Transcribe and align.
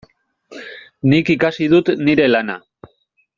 Nik 1.11 1.29
ikasi 1.35 1.67
dut 1.75 1.93
nire 2.09 2.27
lana. 2.33 2.57